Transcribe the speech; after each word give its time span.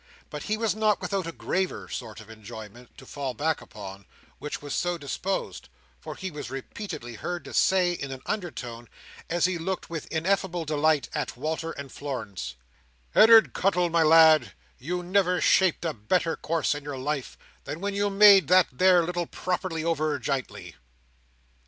But 0.31 0.41
he 0.49 0.57
was 0.57 0.73
not 0.75 0.99
without 0.99 1.27
a 1.27 1.31
graver 1.31 1.87
source 1.87 2.19
of 2.21 2.27
enjoyment 2.31 2.97
to 2.97 3.05
fall 3.05 3.35
back 3.35 3.61
upon, 3.61 4.07
when 4.39 4.49
so 4.71 4.97
disposed, 4.97 5.69
for 5.99 6.15
he 6.15 6.31
was 6.31 6.49
repeatedly 6.49 7.13
heard 7.13 7.45
to 7.45 7.53
say 7.53 7.91
in 7.93 8.09
an 8.11 8.23
undertone, 8.25 8.89
as 9.29 9.45
he 9.45 9.59
looked 9.59 9.91
with 9.91 10.07
ineffable 10.11 10.65
delight 10.65 11.07
at 11.13 11.37
Walter 11.37 11.69
and 11.73 11.91
Florence: 11.91 12.55
"Ed'ard 13.13 13.53
Cuttle, 13.53 13.91
my 13.91 14.01
lad, 14.01 14.53
you 14.79 15.03
never 15.03 15.39
shaped 15.39 15.85
a 15.85 15.93
better 15.93 16.35
course 16.35 16.73
in 16.73 16.83
your 16.83 16.97
life, 16.97 17.37
than 17.65 17.79
when 17.79 17.93
you 17.93 18.09
made 18.09 18.47
that 18.47 18.69
there 18.71 19.03
little 19.03 19.27
property 19.27 19.85
over, 19.85 20.17
jintly!" 20.17 20.73